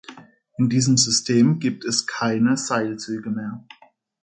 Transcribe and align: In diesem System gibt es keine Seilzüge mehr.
In 0.57 0.67
diesem 0.67 0.97
System 0.97 1.59
gibt 1.59 1.85
es 1.85 2.07
keine 2.07 2.57
Seilzüge 2.57 3.29
mehr. 3.29 3.63